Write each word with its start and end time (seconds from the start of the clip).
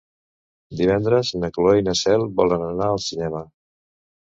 Divendres 0.79 1.31
na 1.43 1.51
Cloè 1.59 1.77
i 1.83 1.87
na 1.91 1.97
Cel 2.03 2.29
volen 2.43 2.69
anar 2.73 2.93
al 2.93 3.07
cinema. 3.11 3.49